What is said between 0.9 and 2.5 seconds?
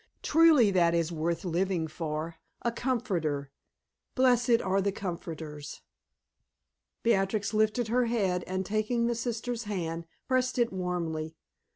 is worth living for